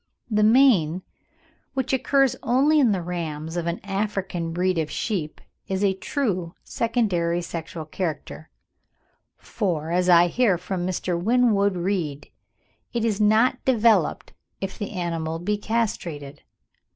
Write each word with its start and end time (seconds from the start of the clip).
The 0.31 0.41
mane, 0.41 1.03
which 1.75 1.93
occurs 1.93 2.35
only 2.41 2.79
in 2.79 2.91
the 2.91 3.03
rams 3.03 3.55
of 3.55 3.67
an 3.67 3.79
African 3.83 4.51
breed 4.51 4.79
of 4.79 4.89
sheep, 4.89 5.39
is 5.67 5.83
a 5.83 5.93
true 5.93 6.55
secondary 6.63 7.39
sexual 7.43 7.85
character, 7.85 8.49
for, 9.37 9.91
as 9.91 10.09
I 10.09 10.25
hear 10.25 10.57
from 10.57 10.87
Mr. 10.87 11.21
Winwood 11.21 11.75
Reade, 11.75 12.31
it 12.93 13.05
is 13.05 13.21
not 13.21 13.63
developed 13.63 14.33
if 14.59 14.75
the 14.75 14.89
animal 14.93 15.37
be 15.37 15.55
castrated. 15.55 16.41